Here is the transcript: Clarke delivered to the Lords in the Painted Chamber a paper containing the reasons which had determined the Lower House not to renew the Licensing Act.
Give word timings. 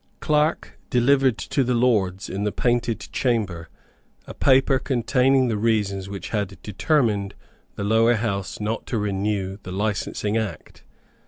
Clarke 0.19 0.79
delivered 0.89 1.37
to 1.37 1.63
the 1.63 1.75
Lords 1.75 2.27
in 2.27 2.43
the 2.43 2.51
Painted 2.51 3.01
Chamber 3.11 3.69
a 4.25 4.33
paper 4.33 4.79
containing 4.79 5.47
the 5.47 5.59
reasons 5.59 6.09
which 6.09 6.29
had 6.29 6.59
determined 6.63 7.35
the 7.75 7.83
Lower 7.83 8.15
House 8.15 8.59
not 8.59 8.87
to 8.87 8.97
renew 8.97 9.59
the 9.61 9.71
Licensing 9.71 10.37
Act. 10.37 10.83